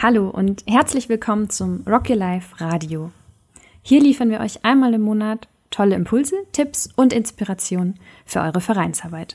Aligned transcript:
Hallo 0.00 0.30
und 0.30 0.62
herzlich 0.68 1.08
willkommen 1.08 1.50
zum 1.50 1.82
Rock 1.84 2.08
Your 2.08 2.14
Life 2.14 2.64
Radio. 2.64 3.10
Hier 3.82 4.00
liefern 4.00 4.30
wir 4.30 4.38
euch 4.38 4.64
einmal 4.64 4.94
im 4.94 5.00
Monat 5.00 5.48
tolle 5.70 5.96
Impulse, 5.96 6.36
Tipps 6.52 6.88
und 6.94 7.12
Inspirationen 7.12 7.98
für 8.24 8.38
eure 8.38 8.60
Vereinsarbeit. 8.60 9.34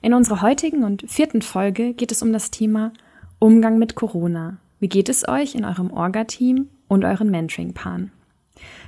In 0.00 0.14
unserer 0.14 0.42
heutigen 0.42 0.84
und 0.84 1.10
vierten 1.10 1.42
Folge 1.42 1.92
geht 1.92 2.12
es 2.12 2.22
um 2.22 2.32
das 2.32 2.52
Thema 2.52 2.92
Umgang 3.40 3.80
mit 3.80 3.96
Corona. 3.96 4.58
Wie 4.78 4.88
geht 4.88 5.08
es 5.08 5.26
euch 5.26 5.56
in 5.56 5.64
eurem 5.64 5.90
Orga-Team 5.90 6.68
und 6.86 7.04
euren 7.04 7.32
Mentoring-Paaren? 7.32 8.12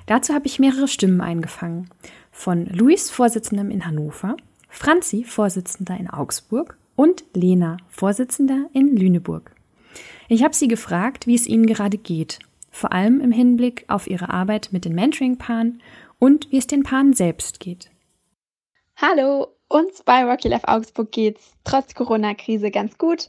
Dazu 0.06 0.34
habe 0.34 0.46
ich 0.46 0.60
mehrere 0.60 0.86
Stimmen 0.86 1.20
eingefangen. 1.20 1.90
Von 2.30 2.66
Luis, 2.66 3.10
Vorsitzendem 3.10 3.72
in 3.72 3.86
Hannover, 3.86 4.36
Franzi, 4.68 5.24
Vorsitzender 5.24 5.96
in 5.98 6.08
Augsburg 6.08 6.78
und 6.94 7.24
Lena, 7.34 7.78
Vorsitzender 7.88 8.66
in 8.72 8.96
Lüneburg. 8.96 9.53
Ich 10.28 10.42
habe 10.42 10.54
sie 10.54 10.68
gefragt, 10.68 11.26
wie 11.26 11.34
es 11.34 11.46
ihnen 11.46 11.66
gerade 11.66 11.98
geht, 11.98 12.38
vor 12.70 12.92
allem 12.92 13.20
im 13.20 13.32
Hinblick 13.32 13.84
auf 13.88 14.06
ihre 14.06 14.30
Arbeit 14.30 14.68
mit 14.72 14.84
den 14.84 14.94
Mentoring-Paaren 14.94 15.82
und 16.18 16.50
wie 16.50 16.58
es 16.58 16.66
den 16.66 16.82
Paaren 16.82 17.12
selbst 17.12 17.60
geht. 17.60 17.90
Hallo, 18.96 19.48
uns 19.68 20.02
bei 20.04 20.24
Rocky 20.24 20.48
Life 20.48 20.68
Augsburg 20.68 21.10
geht's 21.10 21.52
trotz 21.64 21.94
Corona-Krise 21.94 22.70
ganz 22.70 22.96
gut. 22.96 23.28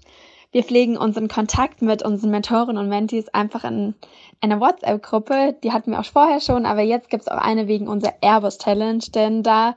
Wir 0.52 0.64
pflegen 0.64 0.96
unseren 0.96 1.28
Kontakt 1.28 1.82
mit 1.82 2.02
unseren 2.02 2.32
Mentoren 2.32 2.78
und 2.78 2.88
Mentees 2.88 3.28
einfach 3.30 3.66
in 3.66 3.94
einer 4.40 4.62
WhatsApp-Gruppe. 4.62 5.58
Die 5.64 5.74
hatten 5.74 5.92
wir 5.92 6.00
auch 6.00 6.06
vorher 6.06 6.40
schon, 6.40 6.66
aber 6.66 6.82
jetzt 6.82 7.10
gibt 7.10 7.24
es 7.24 7.28
auch 7.28 7.38
eine 7.38 7.68
wegen 7.68 7.88
unserer 7.88 8.14
Airbus 8.22 8.60
Challenge, 8.60 9.04
denn 9.14 9.44
da 9.44 9.76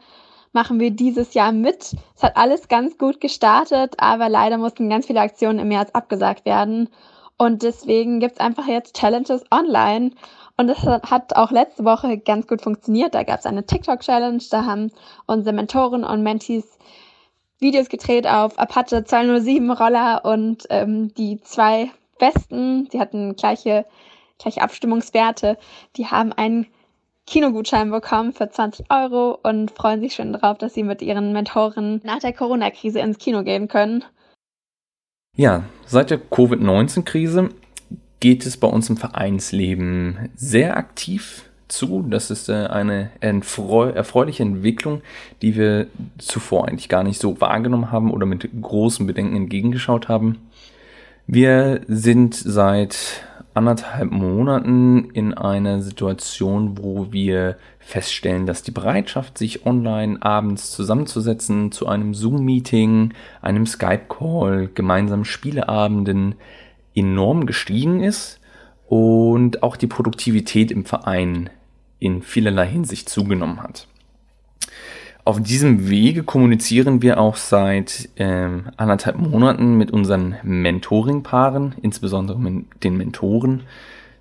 machen 0.52 0.80
wir 0.80 0.90
dieses 0.90 1.34
Jahr 1.34 1.52
mit. 1.52 1.94
Es 2.16 2.22
hat 2.22 2.36
alles 2.36 2.68
ganz 2.68 2.98
gut 2.98 3.20
gestartet, 3.20 3.94
aber 3.98 4.28
leider 4.28 4.58
mussten 4.58 4.88
ganz 4.88 5.06
viele 5.06 5.20
Aktionen 5.20 5.58
im 5.58 5.68
März 5.68 5.90
abgesagt 5.92 6.44
werden. 6.44 6.88
Und 7.36 7.62
deswegen 7.62 8.20
gibt 8.20 8.34
es 8.34 8.40
einfach 8.40 8.66
jetzt 8.66 8.96
Challenges 8.96 9.44
online. 9.50 10.10
Und 10.56 10.66
das 10.66 10.82
hat 10.84 11.36
auch 11.36 11.52
letzte 11.52 11.84
Woche 11.84 12.18
ganz 12.18 12.48
gut 12.48 12.62
funktioniert. 12.62 13.14
Da 13.14 13.22
gab 13.22 13.38
es 13.38 13.46
eine 13.46 13.64
TikTok-Challenge, 13.64 14.42
da 14.50 14.64
haben 14.64 14.90
unsere 15.26 15.54
Mentoren 15.54 16.02
und 16.02 16.22
Mentees 16.22 16.78
Videos 17.60 17.88
gedreht 17.88 18.26
auf 18.26 18.58
Apache 18.58 19.04
207 19.04 19.70
Roller 19.70 20.24
und 20.24 20.66
ähm, 20.70 21.12
die 21.14 21.40
zwei 21.40 21.90
Besten, 22.18 22.88
die 22.88 23.00
hatten 23.00 23.34
gleiche, 23.36 23.84
gleiche 24.38 24.62
Abstimmungswerte, 24.62 25.58
die 25.96 26.06
haben 26.06 26.32
einen 26.32 26.66
Kinogutschein 27.28 27.90
bekommen 27.90 28.32
für 28.32 28.48
20 28.50 28.86
Euro 28.90 29.38
und 29.42 29.70
freuen 29.70 30.00
sich 30.00 30.14
schon 30.14 30.32
darauf, 30.32 30.58
dass 30.58 30.74
sie 30.74 30.82
mit 30.82 31.02
ihren 31.02 31.32
Mentoren 31.32 32.00
nach 32.04 32.20
der 32.20 32.32
Corona-Krise 32.32 33.00
ins 33.00 33.18
Kino 33.18 33.42
gehen 33.42 33.68
können. 33.68 34.04
Ja, 35.36 35.64
seit 35.86 36.10
der 36.10 36.18
Covid-19-Krise 36.18 37.50
geht 38.20 38.46
es 38.46 38.56
bei 38.56 38.66
uns 38.66 38.88
im 38.90 38.96
Vereinsleben 38.96 40.30
sehr 40.34 40.76
aktiv 40.76 41.44
zu. 41.68 42.02
Das 42.08 42.30
ist 42.30 42.48
äh, 42.48 42.66
eine 42.66 43.10
erfreuliche 43.20 44.42
Entwicklung, 44.42 45.02
die 45.42 45.54
wir 45.54 45.86
zuvor 46.18 46.66
eigentlich 46.66 46.88
gar 46.88 47.04
nicht 47.04 47.20
so 47.20 47.40
wahrgenommen 47.40 47.92
haben 47.92 48.10
oder 48.10 48.26
mit 48.26 48.48
großen 48.60 49.06
Bedenken 49.06 49.36
entgegengeschaut 49.36 50.08
haben. 50.08 50.48
Wir 51.26 51.82
sind 51.86 52.34
seit 52.34 53.22
anderthalb 53.58 54.12
Monaten 54.12 55.10
in 55.10 55.34
einer 55.34 55.82
Situation, 55.82 56.78
wo 56.78 57.10
wir 57.10 57.58
feststellen, 57.80 58.46
dass 58.46 58.62
die 58.62 58.70
Bereitschaft, 58.70 59.36
sich 59.36 59.66
online 59.66 60.22
abends 60.22 60.70
zusammenzusetzen 60.70 61.72
zu 61.72 61.88
einem 61.88 62.14
Zoom-Meeting, 62.14 63.14
einem 63.42 63.66
Skype-Call, 63.66 64.70
gemeinsamen 64.72 65.24
Spieleabenden 65.24 66.36
enorm 66.94 67.46
gestiegen 67.46 68.00
ist 68.00 68.40
und 68.86 69.64
auch 69.64 69.76
die 69.76 69.88
Produktivität 69.88 70.70
im 70.70 70.84
Verein 70.84 71.50
in 71.98 72.22
vielerlei 72.22 72.68
Hinsicht 72.68 73.08
zugenommen 73.08 73.60
hat. 73.60 73.88
Auf 75.28 75.42
diesem 75.42 75.90
Wege 75.90 76.22
kommunizieren 76.22 77.02
wir 77.02 77.20
auch 77.20 77.36
seit 77.36 78.08
ähm, 78.16 78.70
anderthalb 78.78 79.18
Monaten 79.18 79.76
mit 79.76 79.90
unseren 79.90 80.36
Mentoring-Paaren, 80.42 81.74
insbesondere 81.82 82.38
mit 82.38 82.82
den 82.82 82.96
Mentoren. 82.96 83.64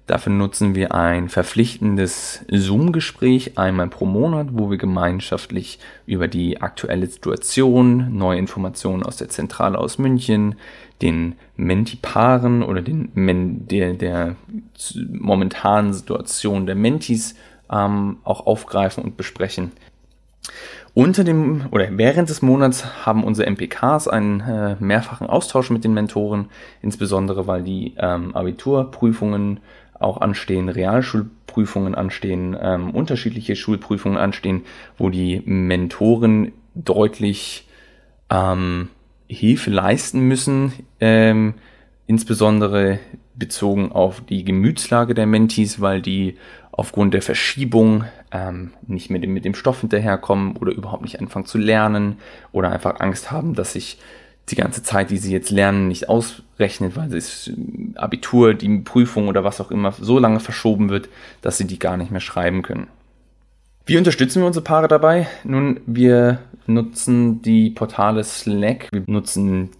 Dafür 0.06 0.34
nutzen 0.34 0.75
wir 0.75 0.94
ein 0.94 1.29
verpflichtendes 1.29 2.44
Zoom-Gespräch 2.51 3.57
einmal 3.57 3.88
pro 3.88 4.03
Monat, 4.03 4.47
wo 4.51 4.69
wir 4.69 4.78
gemeinschaftlich 4.78 5.79
über 6.07 6.28
die 6.28 6.62
aktuelle 6.62 7.07
Situation, 7.07 8.18
neue 8.18 8.39
Informationen 8.39 9.03
aus 9.03 9.16
der 9.16 9.29
Zentrale 9.29 9.78
aus 9.78 10.00
München, 10.00 10.56
den 11.01 11.35
Menti-Paaren 11.56 12.63
oder 12.63 12.81
den 12.81 13.13
Men 13.13 13.66
der, 13.69 13.94
der 13.94 14.35
momentanen 15.09 15.94
Situation 15.94 16.66
der 16.66 16.75
Mentis 16.75 17.35
ähm, 17.72 18.18
auch 18.25 18.45
aufgreifen 18.45 19.06
und 19.06 19.16
besprechen. 19.16 19.72
Unter 20.97 21.24
dem 21.24 21.68
oder 21.69 21.90
während 21.91 22.28
des 22.28 22.41
Monats 22.41 23.06
haben 23.06 23.24
unsere 23.24 23.47
MPKs 23.52 24.08
einen 24.08 24.40
äh, 24.40 24.78
mehrfachen 24.80 25.28
Austausch 25.28 25.69
mit 25.69 25.84
den 25.84 25.94
Mentoren, 25.94 26.50
insbesondere 26.81 27.46
weil 27.46 27.62
die 27.62 27.94
ähm, 28.00 28.35
Abiturprüfungen 28.35 29.59
auch 30.00 30.19
anstehen, 30.22 30.69
Realschulprüfungen 30.69 31.94
anstehen, 31.94 32.57
ähm, 32.59 32.90
unterschiedliche 32.90 33.56
Schulprüfungen 33.56 34.18
anstehen, 34.18 34.63
wo 34.97 35.12
die 35.12 35.44
Mentoren 35.46 36.52
deutlich 36.74 37.68
ähm, 38.31 38.90
Hilfe 39.28 39.69
leisten 39.69 40.22
müssen, 40.22 40.74
ähm, 41.00 41.53
insbesondere 42.07 42.97
bezogen 43.36 43.91
auf 43.91 44.22
die 44.22 44.44
Gemütslage 44.44 45.13
der 45.13 45.28
Mentis, 45.28 45.80
weil 45.80 46.02
die 46.02 46.38
aufgrund 46.77 47.13
der 47.13 47.21
Verschiebung 47.21 48.05
ähm, 48.31 48.71
nicht 48.85 49.09
mehr 49.09 49.19
mit 49.27 49.43
dem 49.43 49.55
Stoff 49.55 49.81
hinterherkommen 49.81 50.55
oder 50.57 50.71
überhaupt 50.71 51.01
nicht 51.01 51.19
anfangen 51.19 51.45
zu 51.45 51.57
lernen 51.57 52.19
oder 52.51 52.71
einfach 52.71 52.99
Angst 52.99 53.31
haben, 53.31 53.55
dass 53.55 53.73
sich 53.73 53.99
die 54.49 54.55
ganze 54.55 54.83
Zeit, 54.83 55.09
die 55.09 55.17
sie 55.17 55.33
jetzt 55.33 55.49
lernen, 55.49 55.89
nicht 55.89 56.07
ausrechnet, 56.07 56.95
weil 56.95 57.09
das 57.09 57.51
Abitur, 57.95 58.53
die 58.53 58.79
Prüfung 58.79 59.27
oder 59.27 59.43
was 59.43 59.59
auch 59.59 59.71
immer 59.71 59.91
so 59.91 60.19
lange 60.19 60.39
verschoben 60.39 60.89
wird, 60.89 61.09
dass 61.41 61.57
sie 61.57 61.67
die 61.67 61.79
gar 61.79 61.97
nicht 61.97 62.11
mehr 62.11 62.21
schreiben 62.21 62.61
können. 62.61 62.88
Wie 63.85 63.97
unterstützen 63.97 64.41
wir 64.41 64.47
unsere 64.47 64.63
Paare 64.63 64.88
dabei? 64.88 65.27
Nun, 65.44 65.79
wir 65.85 66.39
nutzen 66.67 67.41
die 67.41 67.71
Portale 67.71 68.23
Slack, 68.23 68.89
wir 68.91 69.03
nutzen 69.07 69.71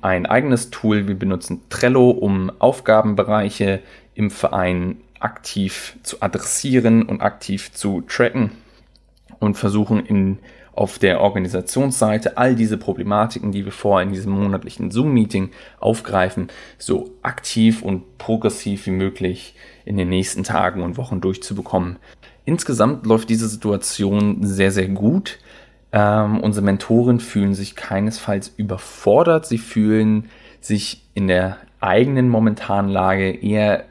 ein 0.00 0.26
eigenes 0.26 0.70
Tool, 0.70 1.06
wir 1.06 1.16
benutzen 1.16 1.60
Trello, 1.68 2.10
um 2.10 2.50
Aufgabenbereiche 2.58 3.80
im 4.14 4.30
Verein 4.30 4.96
aktiv 5.26 5.96
zu 6.04 6.22
adressieren 6.22 7.02
und 7.02 7.20
aktiv 7.20 7.72
zu 7.72 8.00
tracken 8.02 8.52
und 9.40 9.56
versuchen 9.56 10.06
in, 10.06 10.38
auf 10.72 11.00
der 11.00 11.20
Organisationsseite 11.20 12.38
all 12.38 12.54
diese 12.54 12.78
Problematiken, 12.78 13.50
die 13.50 13.64
wir 13.64 13.72
vorher 13.72 14.06
in 14.06 14.12
diesem 14.12 14.32
monatlichen 14.32 14.92
Zoom-Meeting 14.92 15.50
aufgreifen, 15.80 16.46
so 16.78 17.10
aktiv 17.22 17.82
und 17.82 18.18
progressiv 18.18 18.86
wie 18.86 18.92
möglich 18.92 19.56
in 19.84 19.96
den 19.96 20.10
nächsten 20.10 20.44
Tagen 20.44 20.82
und 20.82 20.96
Wochen 20.96 21.20
durchzubekommen. 21.20 21.96
Insgesamt 22.44 23.04
läuft 23.04 23.28
diese 23.28 23.48
Situation 23.48 24.44
sehr, 24.44 24.70
sehr 24.70 24.88
gut. 24.88 25.40
Ähm, 25.90 26.38
unsere 26.38 26.64
Mentoren 26.64 27.18
fühlen 27.18 27.54
sich 27.54 27.74
keinesfalls 27.74 28.52
überfordert. 28.56 29.46
Sie 29.46 29.58
fühlen 29.58 30.28
sich 30.60 31.02
in 31.14 31.26
der 31.26 31.56
eigenen 31.80 32.28
momentanen 32.28 32.92
Lage 32.92 33.30
eher 33.30 33.86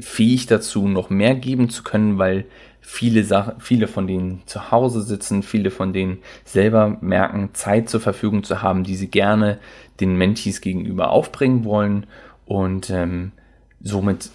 fähig 0.00 0.46
dazu, 0.46 0.88
noch 0.88 1.10
mehr 1.10 1.34
geben 1.34 1.70
zu 1.70 1.82
können, 1.82 2.18
weil 2.18 2.44
viele 2.80 3.24
Sachen, 3.24 3.60
viele 3.60 3.88
von 3.88 4.06
denen 4.06 4.42
zu 4.46 4.70
Hause 4.70 5.02
sitzen, 5.02 5.42
viele 5.42 5.70
von 5.70 5.92
denen 5.92 6.18
selber 6.44 6.98
merken, 7.00 7.50
Zeit 7.54 7.88
zur 7.88 8.00
Verfügung 8.00 8.44
zu 8.44 8.62
haben, 8.62 8.84
die 8.84 8.96
sie 8.96 9.08
gerne 9.08 9.58
den 10.00 10.16
Mentees 10.16 10.60
gegenüber 10.60 11.10
aufbringen 11.10 11.64
wollen 11.64 12.06
und 12.44 12.90
ähm, 12.90 13.32
somit 13.80 14.30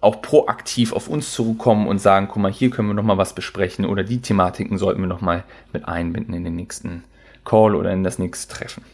auch 0.00 0.20
proaktiv 0.20 0.92
auf 0.92 1.08
uns 1.08 1.32
zurückkommen 1.32 1.86
und 1.86 2.00
sagen, 2.00 2.26
guck 2.28 2.42
mal, 2.42 2.52
hier 2.52 2.70
können 2.70 2.88
wir 2.88 2.94
noch 2.94 3.04
mal 3.04 3.18
was 3.18 3.34
besprechen 3.34 3.84
oder 3.84 4.02
die 4.02 4.20
Thematiken 4.20 4.76
sollten 4.76 5.00
wir 5.00 5.06
noch 5.06 5.20
mal 5.20 5.44
mit 5.72 5.86
einbinden 5.86 6.34
in 6.34 6.42
den 6.42 6.56
nächsten 6.56 7.04
Call 7.44 7.76
oder 7.76 7.92
in 7.92 8.02
das 8.02 8.18
nächste 8.18 8.52
Treffen. 8.52 8.84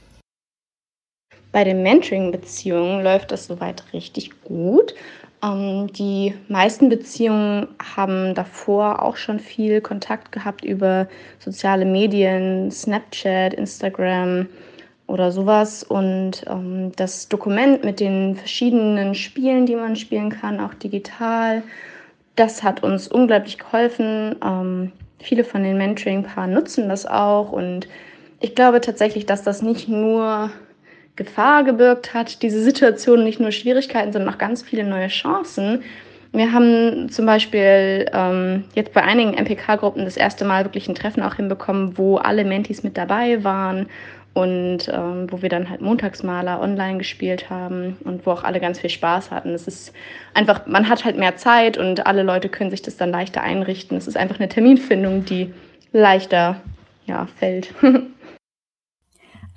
Bei 1.50 1.64
den 1.64 1.82
Mentoring-Beziehungen 1.82 3.02
läuft 3.02 3.32
das 3.32 3.46
soweit 3.46 3.84
richtig 3.94 4.43
gut. 4.43 4.94
Ähm, 5.43 5.87
die 5.93 6.35
meisten 6.49 6.88
Beziehungen 6.88 7.69
haben 7.96 8.35
davor 8.35 9.02
auch 9.02 9.17
schon 9.17 9.38
viel 9.38 9.81
Kontakt 9.81 10.32
gehabt 10.32 10.64
über 10.64 11.08
soziale 11.38 11.85
Medien, 11.85 12.70
Snapchat, 12.70 13.55
Instagram 13.55 14.46
oder 15.06 15.32
sowas. 15.32 15.82
Und 15.82 16.44
ähm, 16.49 16.93
das 16.96 17.29
Dokument 17.29 17.85
mit 17.85 18.00
den 18.00 18.37
verschiedenen 18.37 19.14
Spielen, 19.14 19.67
die 19.67 19.76
man 19.76 19.96
spielen 19.96 20.31
kann, 20.31 20.61
auch 20.61 20.75
digital, 20.75 21.62
das 22.37 22.62
hat 22.62 22.82
uns 22.82 23.08
unglaublich 23.08 23.58
geholfen. 23.58 24.37
Ähm, 24.44 24.93
viele 25.19 25.44
von 25.44 25.62
den 25.64 25.79
Mentoring-Paaren 25.79 26.52
nutzen 26.52 26.88
das 26.88 27.06
auch. 27.06 27.52
Und 27.52 27.88
ich 28.41 28.55
glaube 28.55 28.81
tatsächlich, 28.81 29.26
dass 29.26 29.43
das 29.43 29.62
nicht 29.62 29.88
nur 29.88 30.50
Gefahr 31.19 31.65
gebirgt 31.65 32.15
hat, 32.15 32.43
diese 32.43 32.62
Situation 32.62 33.25
nicht 33.25 33.41
nur 33.41 33.53
Schwierigkeiten, 33.53 34.12
sondern 34.12 34.32
auch 34.32 34.38
ganz 34.38 34.62
viele 34.62 34.85
neue 34.85 35.09
Chancen. 35.09 35.82
Wir 36.32 36.53
haben 36.53 37.11
zum 37.11 37.26
Beispiel 37.26 38.06
ähm, 38.12 38.65
jetzt 38.75 38.93
bei 38.93 39.03
einigen 39.03 39.32
MPK-Gruppen 39.35 40.05
das 40.05 40.17
erste 40.17 40.44
Mal 40.44 40.65
wirklich 40.65 40.88
ein 40.88 40.94
Treffen 40.94 41.23
auch 41.23 41.35
hinbekommen, 41.35 41.99
wo 41.99 42.17
alle 42.17 42.44
Mentis 42.44 42.82
mit 42.82 42.97
dabei 42.97 43.43
waren 43.44 43.88
und 44.35 44.88
ähm, 44.88 45.26
wo 45.31 45.43
wir 45.43 45.49
dann 45.49 45.69
halt 45.69 45.81
Montagsmaler 45.81 46.61
online 46.61 46.99
gespielt 46.99 47.50
haben 47.50 47.97
und 48.05 48.25
wo 48.25 48.31
auch 48.31 48.44
alle 48.44 48.61
ganz 48.61 48.79
viel 48.79 48.91
Spaß 48.91 49.31
hatten. 49.32 49.50
Es 49.50 49.67
ist 49.67 49.93
einfach, 50.35 50.67
man 50.67 50.88
hat 50.88 51.05
halt 51.05 51.19
mehr 51.19 51.37
Zeit 51.37 51.76
und 51.76 52.06
alle 52.06 52.23
Leute 52.23 52.49
können 52.49 52.70
sich 52.70 52.82
das 52.82 52.97
dann 52.97 53.11
leichter 53.11 53.43
einrichten. 53.43 53.97
Es 53.97 54.06
ist 54.06 54.17
einfach 54.17 54.38
eine 54.38 54.49
Terminfindung, 54.49 55.25
die 55.25 55.53
leichter 55.93 56.61
ja, 57.06 57.26
fällt. 57.38 57.75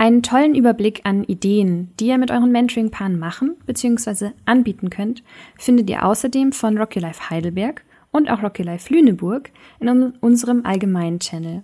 Einen 0.01 0.23
tollen 0.23 0.55
Überblick 0.55 1.01
an 1.03 1.23
Ideen, 1.25 1.91
die 1.99 2.07
ihr 2.07 2.17
mit 2.17 2.31
euren 2.31 2.51
Mentoring-Paaren 2.51 3.19
machen 3.19 3.55
bzw. 3.67 4.31
anbieten 4.45 4.89
könnt, 4.89 5.21
findet 5.59 5.91
ihr 5.91 6.03
außerdem 6.03 6.53
von 6.53 6.75
Rocky 6.79 6.97
Life 6.97 7.29
Heidelberg 7.29 7.83
und 8.09 8.27
auch 8.27 8.41
Rocky 8.41 8.63
Life 8.63 8.91
Lüneburg 8.91 9.51
in 9.79 9.87
unserem 10.19 10.65
allgemeinen 10.65 11.19
Channel. 11.19 11.61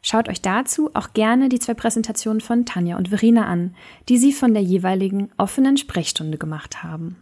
Schaut 0.00 0.30
euch 0.30 0.40
dazu 0.40 0.88
auch 0.94 1.12
gerne 1.12 1.50
die 1.50 1.58
zwei 1.58 1.74
Präsentationen 1.74 2.40
von 2.40 2.64
Tanja 2.64 2.96
und 2.96 3.08
Verena 3.08 3.44
an, 3.44 3.74
die 4.08 4.16
sie 4.16 4.32
von 4.32 4.54
der 4.54 4.62
jeweiligen 4.62 5.30
offenen 5.36 5.76
Sprechstunde 5.76 6.38
gemacht 6.38 6.82
haben. 6.82 7.16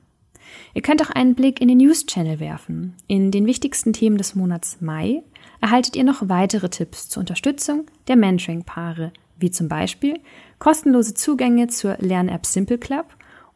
Ihr 0.74 0.82
könnt 0.82 1.02
auch 1.02 1.10
einen 1.10 1.34
Blick 1.34 1.60
in 1.60 1.66
den 1.66 1.78
News-Channel 1.78 2.38
werfen. 2.38 2.94
In 3.08 3.32
den 3.32 3.46
wichtigsten 3.46 3.92
Themen 3.92 4.16
des 4.16 4.36
Monats 4.36 4.80
Mai 4.80 5.24
erhaltet 5.60 5.96
ihr 5.96 6.04
noch 6.04 6.28
weitere 6.28 6.68
Tipps 6.68 7.08
zur 7.08 7.22
Unterstützung 7.22 7.86
der 8.06 8.14
Mentoring-Paare 8.14 9.10
wie 9.38 9.50
zum 9.50 9.68
Beispiel 9.68 10.20
kostenlose 10.58 11.14
Zugänge 11.14 11.68
zur 11.68 11.96
Lern-App 11.98 12.46
Simple 12.46 12.78
Club 12.78 13.06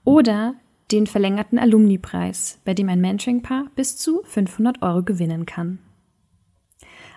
oder 0.04 0.54
den 0.92 1.06
verlängerten 1.06 1.58
Alumni-Preis, 1.58 2.58
bei 2.64 2.74
dem 2.74 2.88
ein 2.88 3.00
Mentoring-Paar 3.00 3.66
bis 3.76 3.96
zu 3.96 4.22
500 4.24 4.82
Euro 4.82 5.02
gewinnen 5.02 5.46
kann. 5.46 5.78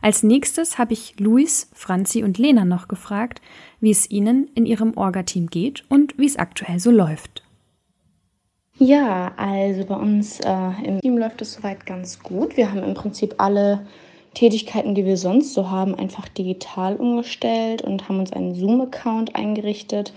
Als 0.02 0.22
nächstes 0.22 0.78
habe 0.78 0.94
ich 0.94 1.18
Luis, 1.20 1.70
Franzi 1.74 2.24
und 2.24 2.38
Lena 2.38 2.66
noch 2.66 2.90
gefragt, 2.90 3.42
wie 3.80 3.92
es 3.92 4.10
ihnen 4.12 4.50
in 4.54 4.66
ihrem 4.66 4.98
Orga-Team 4.98 5.48
geht 5.48 5.86
und 5.90 6.18
wie 6.18 6.26
es 6.26 6.36
aktuell 6.36 6.80
so 6.80 6.92
läuft. 6.92 7.44
Ja, 8.78 9.32
also 9.38 9.86
bei 9.86 9.96
uns 9.96 10.40
äh, 10.42 10.72
im 10.84 11.00
Team 11.00 11.18
läuft 11.18 11.42
es 11.42 11.54
soweit 11.54 11.86
ganz 11.86 12.22
gut. 12.22 12.58
Wir 12.58 12.70
haben 12.70 12.84
im 12.84 12.96
Prinzip 12.96 13.36
alle 13.38 13.86
Tätigkeiten, 14.34 14.96
die 14.96 15.06
wir 15.06 15.18
sonst 15.18 15.54
so 15.54 15.70
haben, 15.70 15.96
einfach 15.96 16.28
digital 16.28 16.96
umgestellt 16.96 17.82
und 17.82 18.08
haben 18.10 18.20
uns 18.20 18.34
einen 18.34 18.56
Zoom-Account 18.56 19.36
eingerichtet, 19.36 20.14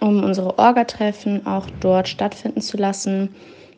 um 0.00 0.22
unsere 0.22 0.58
Orga-Treffen 0.58 1.46
auch 1.46 1.66
dort 1.80 2.08
stattfinden 2.08 2.60
zu 2.60 2.76
lassen. 2.76 3.34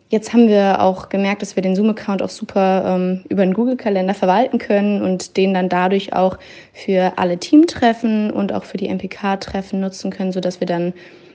Jetzt 0.09 0.33
haben 0.33 0.49
wir 0.49 0.81
auch 0.83 1.09
gemerkt, 1.09 1.43
dass 1.43 1.57
wir 1.57 1.63
den 1.63 1.75
Zoom-Account 1.75 2.23
auch 2.23 2.29
super 2.31 2.85
ähm, 2.87 3.25
über 3.29 3.45
den 3.45 3.55
Google-Kalender 3.55 4.15
verwalten 4.15 4.59
können 4.59 5.03
und 5.03 5.37
den 5.37 5.53
dann 5.53 5.69
dadurch 5.69 6.13
auch 6.13 6.39
für 6.73 7.13
alle 7.17 7.39
Teamtreffen 7.39 8.31
und 8.31 8.53
auch 8.53 8.65
für 8.65 8.77
die 8.77 8.89
MPK-Treffen 8.89 9.81
nutzen 9.81 10.11
können, 10.11 10.31
sodass 10.31 10.61
wir 10.61 10.67
dann 10.67 10.93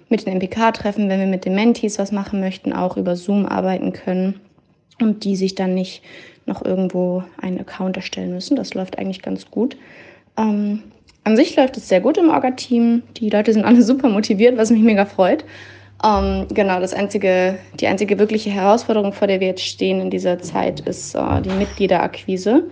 mit 0.08 0.26
den 0.26 0.38
MPK-Treffen, 0.38 1.10
wenn 1.10 1.20
wir 1.20 1.28
mit 1.28 1.46
den 1.46 1.56
Mentees 1.56 2.00
was 2.00 2.12
machen 2.12 2.40
möchten, 2.40 2.72
auch 2.72 2.96
über 2.96 3.16
Zoom 3.16 3.46
arbeiten 3.46 3.92
können 3.92 4.40
und 5.02 5.26
die 5.26 5.36
sich 5.36 5.56
dann 5.56 5.74
nicht 5.74 6.02
noch 6.46 6.64
irgendwo 6.64 7.24
einen 7.42 7.60
Account 7.60 7.98
erstellen 7.98 8.34
müssen. 8.34 8.56
Das 8.56 8.74
läuft 8.74 8.98
eigentlich 8.98 9.22
ganz 9.22 9.50
gut. 9.50 9.78
Ähm, 10.38 10.84
an 11.24 11.36
sich 11.36 11.56
läuft 11.56 11.78
es 11.78 11.88
sehr 11.88 12.02
gut 12.02 12.18
im 12.18 12.30
Orga-Team. 12.30 13.04
Die 13.18 13.30
Leute 13.30 13.54
sind 13.54 13.66
alle 13.66 13.82
super 13.84 14.10
motiviert, 14.10 14.58
was 14.58 14.72
mich 14.72 14.82
mega 14.82 15.06
freut. 15.06 15.46
Ähm, 16.04 16.48
genau, 16.50 16.80
das 16.80 16.94
einzige, 16.94 17.60
die 17.80 17.88
einzige 17.88 18.18
wirkliche 18.18 18.50
Herausforderung, 18.50 19.14
vor 19.14 19.28
der 19.28 19.40
wir 19.40 19.48
jetzt 19.48 19.64
stehen 19.64 20.02
in 20.02 20.10
dieser 20.10 20.40
Zeit, 20.40 20.80
ist 20.82 21.14
äh, 21.16 21.42
die 21.42 21.50
Mitgliederakquise. 21.50 22.64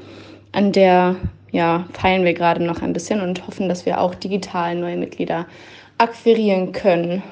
An 0.52 0.72
der 0.72 1.16
ja, 1.52 1.86
feilen 1.94 2.26
wir 2.26 2.34
gerade 2.34 2.64
noch 2.64 2.82
ein 2.82 2.94
bisschen 2.94 3.22
und 3.22 3.46
hoffen, 3.48 3.70
dass 3.70 3.86
wir 3.86 4.02
auch 4.02 4.16
digital 4.16 4.76
neue 4.76 4.98
Mitglieder 4.98 5.46
akquirieren 5.98 6.72
können. 6.72 7.24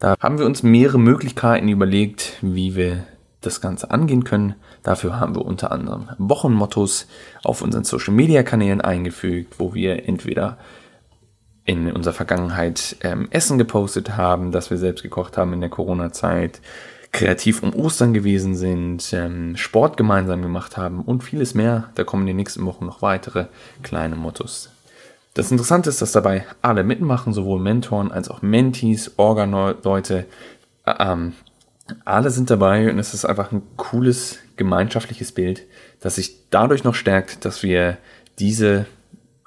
Da 0.00 0.14
haben 0.20 0.38
wir 0.38 0.46
uns 0.46 0.62
mehrere 0.62 0.98
Möglichkeiten 0.98 1.68
überlegt, 1.68 2.38
wie 2.40 2.76
wir 2.76 3.04
das 3.40 3.60
Ganze 3.60 3.90
angehen 3.90 4.24
können. 4.24 4.54
Dafür 4.82 5.20
haben 5.20 5.34
wir 5.34 5.44
unter 5.44 5.70
anderem 5.70 6.08
Wochenmottos 6.18 7.06
auf 7.44 7.62
unseren 7.62 7.84
Social 7.84 8.14
Media 8.14 8.42
Kanälen 8.42 8.80
eingefügt, 8.80 9.58
wo 9.58 9.74
wir 9.74 10.08
entweder 10.08 10.58
in 11.64 11.92
unserer 11.92 12.14
Vergangenheit 12.14 12.96
ähm, 13.02 13.28
Essen 13.30 13.58
gepostet 13.58 14.16
haben, 14.16 14.52
das 14.52 14.70
wir 14.70 14.78
selbst 14.78 15.02
gekocht 15.02 15.36
haben 15.36 15.52
in 15.52 15.60
der 15.60 15.68
Corona-Zeit, 15.68 16.62
kreativ 17.12 17.62
um 17.62 17.74
Ostern 17.74 18.14
gewesen 18.14 18.54
sind, 18.54 19.12
ähm, 19.12 19.56
Sport 19.56 19.96
gemeinsam 19.96 20.40
gemacht 20.42 20.76
haben 20.76 21.02
und 21.02 21.22
vieles 21.22 21.54
mehr. 21.54 21.90
Da 21.94 22.04
kommen 22.04 22.22
in 22.22 22.28
den 22.28 22.36
nächsten 22.36 22.64
Wochen 22.64 22.86
noch 22.86 23.02
weitere 23.02 23.46
kleine 23.82 24.16
Mottos. 24.16 24.70
Das 25.34 25.50
Interessante 25.50 25.90
ist, 25.90 26.02
dass 26.02 26.12
dabei 26.12 26.46
alle 26.62 26.84
mitmachen, 26.84 27.32
sowohl 27.32 27.60
Mentoren 27.60 28.10
als 28.10 28.30
auch 28.30 28.42
Mentees, 28.42 29.12
Orga-Leute, 29.18 30.26
äh, 30.86 30.94
ähm, 30.98 31.34
alle 32.04 32.30
sind 32.30 32.50
dabei 32.50 32.90
und 32.90 32.98
es 32.98 33.14
ist 33.14 33.24
einfach 33.24 33.52
ein 33.52 33.62
cooles 33.76 34.38
gemeinschaftliches 34.56 35.32
Bild, 35.32 35.62
das 36.00 36.16
sich 36.16 36.48
dadurch 36.50 36.84
noch 36.84 36.94
stärkt, 36.94 37.44
dass 37.44 37.62
wir 37.62 37.98
diese 38.38 38.86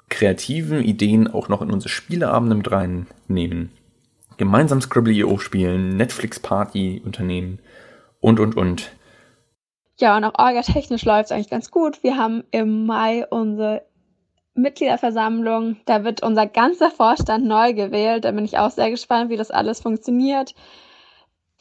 kreativen 0.08 0.82
Ideen 0.82 1.28
auch 1.28 1.48
noch 1.48 1.62
in 1.62 1.70
unsere 1.70 1.88
Spieleabende 1.88 2.56
mit 2.56 2.70
reinnehmen. 2.70 3.70
Gemeinsam 4.36 4.80
Scribble.io 4.80 5.38
spielen, 5.38 5.96
Netflix-Party 5.96 7.02
unternehmen 7.04 7.60
und, 8.20 8.40
und, 8.40 8.56
und. 8.56 8.92
Ja, 9.98 10.16
und 10.16 10.24
auch 10.24 10.38
orga-technisch 10.38 11.04
läuft 11.04 11.26
es 11.26 11.32
eigentlich 11.32 11.50
ganz 11.50 11.70
gut. 11.70 12.02
Wir 12.02 12.16
haben 12.16 12.42
im 12.50 12.86
Mai 12.86 13.26
unsere 13.28 13.82
Mitgliederversammlung. 14.54 15.76
Da 15.86 16.04
wird 16.04 16.22
unser 16.22 16.46
ganzer 16.46 16.90
Vorstand 16.90 17.46
neu 17.46 17.72
gewählt. 17.72 18.24
Da 18.24 18.32
bin 18.32 18.44
ich 18.44 18.58
auch 18.58 18.70
sehr 18.70 18.90
gespannt, 18.90 19.30
wie 19.30 19.36
das 19.36 19.50
alles 19.50 19.80
funktioniert 19.80 20.54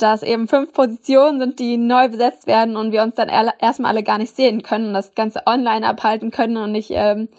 dass 0.01 0.24
eben 0.24 0.48
fünf 0.48 0.74
Positionen 0.74 1.39
sind, 1.39 1.59
die 1.59 1.77
neu 1.77 2.09
besetzt 2.09 2.48
werden 2.48 2.75
und 2.75 2.92
wir 2.92 3.03
uns 3.03 3.15
dann 3.15 3.30
erstmal 3.30 3.92
alle 3.92 4.03
gar 4.03 4.18
nicht 4.18 4.36
sehen 4.36 4.63
können 4.63 4.94
das 4.94 5.15
Ganze 5.15 5.44
online 5.45 5.88
abhalten 5.88 6.31
können 6.31 6.57
und 6.57 6.71
nicht 6.71 6.89
ähm, 6.92 7.30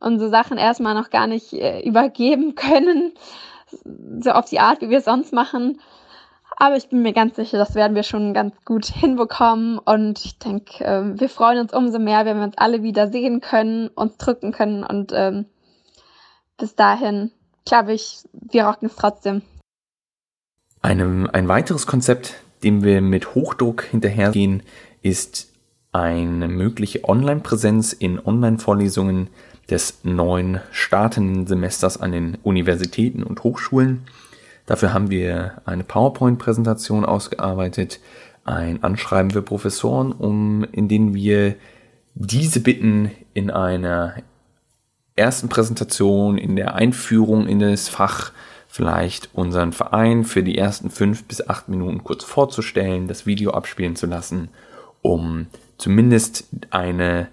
unsere 0.00 0.30
Sachen 0.30 0.58
erstmal 0.58 0.94
noch 0.94 1.10
gar 1.10 1.26
nicht 1.26 1.52
äh, 1.52 1.80
übergeben 1.80 2.54
können, 2.54 3.12
so 4.20 4.30
auf 4.32 4.46
die 4.46 4.60
Art, 4.60 4.80
wie 4.80 4.90
wir 4.90 4.98
es 4.98 5.04
sonst 5.04 5.32
machen. 5.32 5.80
Aber 6.56 6.76
ich 6.76 6.88
bin 6.88 7.02
mir 7.02 7.12
ganz 7.12 7.36
sicher, 7.36 7.58
das 7.58 7.74
werden 7.74 7.94
wir 7.94 8.02
schon 8.02 8.34
ganz 8.34 8.54
gut 8.64 8.84
hinbekommen 8.84 9.78
und 9.78 10.24
ich 10.24 10.38
denke, 10.38 10.84
äh, 10.84 11.18
wir 11.18 11.28
freuen 11.28 11.58
uns 11.58 11.72
umso 11.72 11.98
mehr, 11.98 12.24
wenn 12.24 12.36
wir 12.36 12.44
uns 12.44 12.58
alle 12.58 12.82
wieder 12.82 13.08
sehen 13.08 13.40
können, 13.40 13.88
uns 13.88 14.16
drücken 14.18 14.52
können 14.52 14.84
und 14.84 15.12
ähm, 15.14 15.46
bis 16.58 16.74
dahin 16.74 17.32
glaube 17.64 17.92
ich, 17.92 18.24
wir 18.32 18.66
rocken 18.66 18.86
es 18.86 18.96
trotzdem. 18.96 19.42
Eine, 20.82 21.30
ein 21.32 21.46
weiteres 21.46 21.86
Konzept, 21.86 22.42
dem 22.64 22.82
wir 22.82 23.00
mit 23.00 23.36
Hochdruck 23.36 23.84
hinterhergehen, 23.84 24.64
ist 25.00 25.48
eine 25.92 26.48
mögliche 26.48 27.04
Online-Präsenz 27.04 27.92
in 27.92 28.18
Online-Vorlesungen 28.18 29.28
des 29.70 30.00
neuen 30.02 30.60
startenden 30.72 31.46
Semesters 31.46 32.00
an 32.00 32.10
den 32.10 32.36
Universitäten 32.42 33.22
und 33.22 33.44
Hochschulen. 33.44 34.02
Dafür 34.66 34.92
haben 34.92 35.08
wir 35.08 35.62
eine 35.66 35.84
PowerPoint-Präsentation 35.84 37.04
ausgearbeitet, 37.04 38.00
ein 38.44 38.82
Anschreiben 38.82 39.30
für 39.30 39.42
Professoren, 39.42 40.10
um, 40.10 40.64
in 40.72 40.88
denen 40.88 41.14
wir 41.14 41.54
diese 42.14 42.58
bitten, 42.58 43.12
in 43.34 43.52
einer 43.52 44.16
ersten 45.14 45.48
Präsentation, 45.48 46.38
in 46.38 46.56
der 46.56 46.74
Einführung 46.74 47.46
in 47.46 47.60
das 47.60 47.88
Fach 47.88 48.32
vielleicht 48.72 49.28
unseren 49.34 49.74
Verein 49.74 50.24
für 50.24 50.42
die 50.42 50.56
ersten 50.56 50.88
fünf 50.88 51.24
bis 51.24 51.46
acht 51.46 51.68
Minuten 51.68 52.02
kurz 52.04 52.24
vorzustellen, 52.24 53.06
das 53.06 53.26
Video 53.26 53.50
abspielen 53.50 53.96
zu 53.96 54.06
lassen, 54.06 54.48
um 55.02 55.46
zumindest 55.76 56.46
eine 56.70 57.28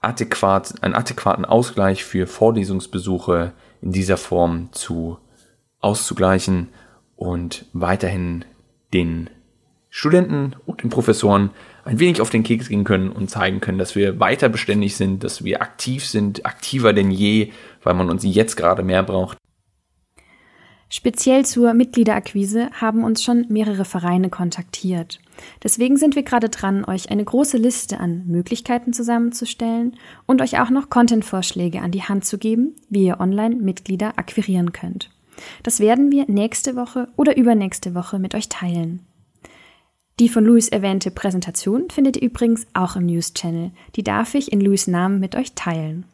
adäquat, 0.00 0.80
einen 0.84 0.94
adäquaten 0.94 1.44
Ausgleich 1.44 2.04
für 2.04 2.28
Vorlesungsbesuche 2.28 3.52
in 3.82 3.90
dieser 3.90 4.16
Form 4.16 4.68
zu 4.70 5.18
auszugleichen 5.80 6.68
und 7.16 7.64
weiterhin 7.72 8.44
den 8.94 9.28
Studenten 9.90 10.54
und 10.66 10.84
den 10.84 10.90
Professoren 10.90 11.50
ein 11.84 11.98
wenig 11.98 12.20
auf 12.20 12.30
den 12.30 12.44
Keks 12.44 12.68
gehen 12.68 12.84
können 12.84 13.10
und 13.10 13.28
zeigen 13.28 13.58
können, 13.58 13.78
dass 13.78 13.96
wir 13.96 14.20
weiter 14.20 14.48
beständig 14.48 14.94
sind, 14.94 15.24
dass 15.24 15.42
wir 15.42 15.62
aktiv 15.62 16.06
sind, 16.06 16.46
aktiver 16.46 16.92
denn 16.92 17.10
je, 17.10 17.50
weil 17.82 17.94
man 17.94 18.08
uns 18.08 18.22
jetzt 18.22 18.54
gerade 18.54 18.84
mehr 18.84 19.02
braucht. 19.02 19.36
Speziell 20.88 21.44
zur 21.44 21.74
Mitgliederakquise 21.74 22.70
haben 22.72 23.02
uns 23.02 23.22
schon 23.22 23.46
mehrere 23.48 23.84
Vereine 23.84 24.30
kontaktiert. 24.30 25.20
Deswegen 25.62 25.96
sind 25.96 26.14
wir 26.14 26.22
gerade 26.22 26.48
dran, 26.48 26.84
euch 26.84 27.10
eine 27.10 27.24
große 27.24 27.56
Liste 27.56 27.98
an 27.98 28.24
Möglichkeiten 28.26 28.92
zusammenzustellen 28.92 29.96
und 30.26 30.40
euch 30.40 30.60
auch 30.60 30.70
noch 30.70 30.88
Content-Vorschläge 30.88 31.80
an 31.80 31.90
die 31.90 32.04
Hand 32.04 32.24
zu 32.24 32.38
geben, 32.38 32.76
wie 32.88 33.06
ihr 33.06 33.20
online 33.20 33.56
Mitglieder 33.56 34.16
akquirieren 34.16 34.72
könnt. 34.72 35.10
Das 35.64 35.80
werden 35.80 36.12
wir 36.12 36.26
nächste 36.28 36.76
Woche 36.76 37.08
oder 37.16 37.36
übernächste 37.36 37.94
Woche 37.94 38.18
mit 38.18 38.34
euch 38.34 38.48
teilen. 38.48 39.04
Die 40.18 40.30
von 40.30 40.44
Louis 40.44 40.68
erwähnte 40.68 41.10
Präsentation 41.10 41.90
findet 41.90 42.16
ihr 42.16 42.22
übrigens 42.22 42.66
auch 42.72 42.96
im 42.96 43.04
News 43.04 43.34
Channel. 43.34 43.72
Die 43.96 44.02
darf 44.02 44.34
ich 44.34 44.50
in 44.50 44.62
Louis 44.62 44.86
Namen 44.86 45.20
mit 45.20 45.36
euch 45.36 45.52
teilen. 45.54 46.06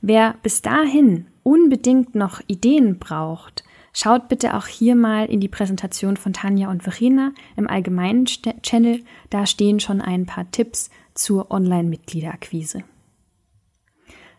Wer 0.00 0.34
bis 0.42 0.60
dahin 0.62 1.26
unbedingt 1.44 2.16
noch 2.16 2.40
Ideen 2.48 2.98
braucht, 2.98 3.62
schaut 3.92 4.28
bitte 4.28 4.54
auch 4.54 4.66
hier 4.66 4.94
mal 4.94 5.26
in 5.26 5.40
die 5.40 5.48
Präsentation 5.48 6.16
von 6.16 6.32
Tanja 6.32 6.70
und 6.70 6.82
Verena 6.82 7.32
im 7.56 7.68
allgemeinen 7.68 8.26
Channel. 8.26 9.00
Da 9.30 9.46
stehen 9.46 9.80
schon 9.80 10.00
ein 10.00 10.26
paar 10.26 10.50
Tipps 10.50 10.90
zur 11.14 11.50
Online-Mitgliederakquise. 11.50 12.84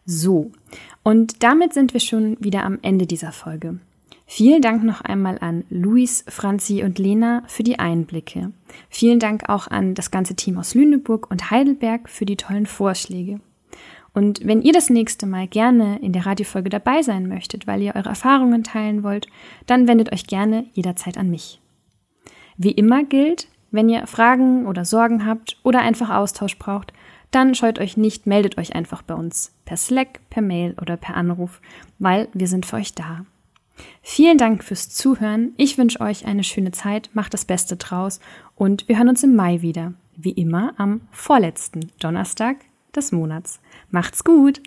So, 0.05 0.51
und 1.03 1.43
damit 1.43 1.73
sind 1.73 1.93
wir 1.93 2.01
schon 2.01 2.37
wieder 2.39 2.63
am 2.63 2.79
Ende 2.81 3.07
dieser 3.07 3.31
Folge. 3.31 3.79
Vielen 4.25 4.61
Dank 4.61 4.83
noch 4.83 5.01
einmal 5.01 5.37
an 5.39 5.63
Luis, 5.69 6.25
Franzi 6.27 6.83
und 6.83 6.97
Lena 6.97 7.43
für 7.47 7.63
die 7.63 7.79
Einblicke. 7.79 8.51
Vielen 8.89 9.19
Dank 9.19 9.47
auch 9.47 9.67
an 9.67 9.95
das 9.95 10.11
ganze 10.11 10.35
Team 10.35 10.57
aus 10.57 10.73
Lüneburg 10.73 11.29
und 11.29 11.51
Heidelberg 11.51 12.09
für 12.09 12.25
die 12.25 12.37
tollen 12.37 12.65
Vorschläge. 12.65 13.39
Und 14.13 14.45
wenn 14.45 14.61
ihr 14.61 14.73
das 14.73 14.89
nächste 14.89 15.25
Mal 15.25 15.47
gerne 15.47 15.99
in 15.99 16.13
der 16.13 16.25
Radiofolge 16.25 16.69
dabei 16.69 17.01
sein 17.01 17.27
möchtet, 17.27 17.65
weil 17.65 17.81
ihr 17.81 17.95
eure 17.95 18.09
Erfahrungen 18.09 18.63
teilen 18.63 19.03
wollt, 19.03 19.27
dann 19.65 19.87
wendet 19.87 20.11
euch 20.11 20.27
gerne 20.27 20.65
jederzeit 20.73 21.17
an 21.17 21.29
mich. 21.29 21.59
Wie 22.57 22.71
immer 22.71 23.03
gilt, 23.03 23.47
wenn 23.71 23.89
ihr 23.89 24.05
Fragen 24.05 24.67
oder 24.67 24.85
Sorgen 24.85 25.25
habt 25.25 25.57
oder 25.63 25.81
einfach 25.81 26.11
Austausch 26.11 26.59
braucht, 26.59 26.93
dann 27.31 27.55
scheut 27.55 27.79
euch 27.79 27.97
nicht, 27.97 28.27
meldet 28.27 28.59
euch 28.59 28.75
einfach 28.75 29.01
bei 29.01 29.15
uns 29.15 29.51
per 29.65 29.77
Slack, 29.77 30.19
per 30.29 30.43
Mail 30.43 30.75
oder 30.79 30.97
per 30.97 31.15
Anruf, 31.15 31.59
weil 31.97 32.27
wir 32.33 32.47
sind 32.47 32.67
für 32.67 32.75
euch 32.75 32.93
da. 32.93 33.25
Vielen 34.03 34.37
Dank 34.37 34.63
fürs 34.63 34.89
Zuhören. 34.89 35.53
Ich 35.57 35.79
wünsche 35.79 35.99
euch 35.99 36.27
eine 36.27 36.43
schöne 36.43 36.71
Zeit, 36.71 37.09
macht 37.13 37.33
das 37.33 37.45
Beste 37.45 37.75
draus 37.75 38.19
und 38.55 38.87
wir 38.87 38.97
hören 38.97 39.09
uns 39.09 39.23
im 39.23 39.35
Mai 39.35 39.63
wieder. 39.63 39.93
Wie 40.15 40.29
immer 40.29 40.75
am 40.77 41.01
vorletzten 41.09 41.91
Donnerstag 41.99 42.57
des 42.95 43.11
Monats. 43.11 43.59
Macht's 43.89 44.23
gut! 44.23 44.61